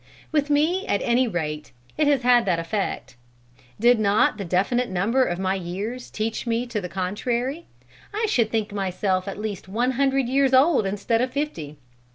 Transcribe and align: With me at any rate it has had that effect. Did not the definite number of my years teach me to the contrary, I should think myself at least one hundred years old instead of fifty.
With 0.31 0.49
me 0.49 0.87
at 0.87 1.03
any 1.03 1.27
rate 1.27 1.73
it 1.95 2.07
has 2.07 2.23
had 2.23 2.45
that 2.47 2.57
effect. 2.57 3.15
Did 3.79 3.99
not 3.99 4.37
the 4.39 4.43
definite 4.43 4.89
number 4.89 5.23
of 5.23 5.37
my 5.37 5.53
years 5.53 6.09
teach 6.09 6.47
me 6.47 6.65
to 6.73 6.81
the 6.81 6.89
contrary, 6.89 7.67
I 8.11 8.25
should 8.27 8.49
think 8.49 8.73
myself 8.73 9.27
at 9.27 9.37
least 9.37 9.67
one 9.67 9.91
hundred 9.91 10.27
years 10.27 10.55
old 10.55 10.87
instead 10.87 11.21
of 11.21 11.31
fifty. 11.31 11.77